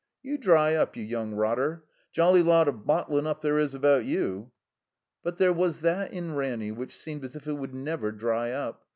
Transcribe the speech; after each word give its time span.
"You 0.23 0.39
dry 0.39 0.73
up, 0.73 0.95
you 0.97 1.05
yoimg 1.07 1.37
rotter. 1.37 1.85
Jolly 2.11 2.41
lot 2.41 2.67
of 2.67 2.87
bottlin' 2.87 3.27
up 3.27 3.41
there 3.41 3.59
is 3.59 3.75
about 3.75 4.03
you." 4.03 4.49
But 5.21 5.37
there 5.37 5.53
was 5.53 5.81
that 5.81 6.11
in 6.11 6.33
Ranny 6.35 6.71
which 6.71 6.97
seemed 6.97 7.23
as 7.23 7.35
if 7.35 7.45
it 7.45 7.53
would 7.53 7.75
never 7.75 8.11
dry 8.11 8.49
up. 8.51 8.83